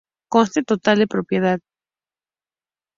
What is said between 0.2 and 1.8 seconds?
Coste total de propiedad